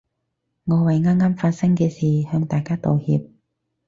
[0.63, 3.29] 我為啱啱發生嘅事向大家道歉